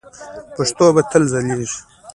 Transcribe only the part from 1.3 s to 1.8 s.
ځلیږي.